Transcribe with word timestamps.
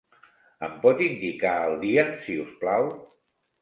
Em 0.67 0.73
pot 0.85 1.03
indicar 1.09 1.53
el 1.69 1.79
dia, 1.87 2.09
si 2.27 2.43
us 2.49 2.61
plau? 2.67 2.95